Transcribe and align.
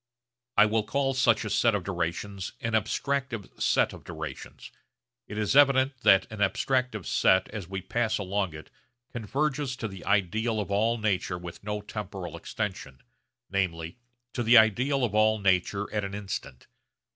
I 0.57 0.65
will 0.65 0.81
call 0.83 1.13
such 1.13 1.45
a 1.45 1.49
set 1.51 1.75
of 1.75 1.83
durations 1.83 2.53
an 2.59 2.71
'abstractive 2.73 3.61
set' 3.61 3.93
of 3.93 4.03
durations. 4.03 4.71
It 5.27 5.37
is 5.37 5.55
evident 5.55 5.99
that 6.01 6.25
an 6.31 6.39
abstractive 6.39 7.05
set 7.05 7.47
as 7.49 7.67
we 7.69 7.81
pass 7.83 8.17
along 8.17 8.55
it 8.55 8.71
converges 9.13 9.75
to 9.75 9.87
the 9.87 10.03
ideal 10.05 10.59
of 10.59 10.71
all 10.71 10.97
nature 10.97 11.37
with 11.37 11.63
no 11.63 11.81
temporal 11.81 12.35
extension, 12.35 13.03
namely, 13.51 13.99
to 14.33 14.41
the 14.41 14.57
ideal 14.57 15.03
of 15.03 15.13
all 15.13 15.37
nature 15.37 15.87
at 15.93 16.03
an 16.03 16.15
instant. 16.15 16.65